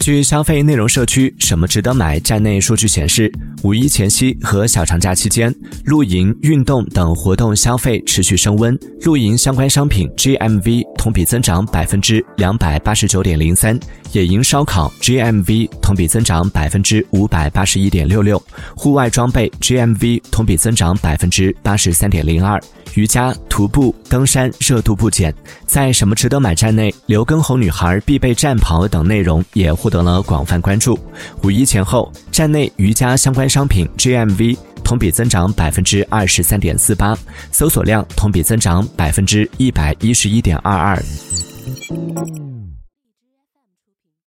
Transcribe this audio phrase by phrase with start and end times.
[0.00, 3.32] 据消费内容社区“什么值得买”站内数据显示，
[3.64, 5.54] 五一前夕和小长假期间，
[5.84, 13.78] 露营、运动等活动消费持续升温，露营相关商品 GMV 同比增长百分之两百八十九点零三，
[14.10, 18.42] 野营烧烤 GMV 同比增长百分之五百八十一点六六，
[18.76, 22.60] 户外装备 GMV 同比增长百分之八十三点零二。
[22.94, 25.34] 瑜伽、徒步、登山热度不减，
[25.66, 30.98] 在什么值得买站内，刘畊宏女孩必备战袍等内容也获得了广泛关注。
[31.42, 37.14] 五一前后，站内瑜伽相关商品 GMV 同比增长百分之二十三点四八，
[37.50, 40.96] 搜索量同比增长百分之一百一十一点二二。